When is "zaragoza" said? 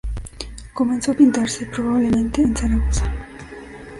2.57-3.05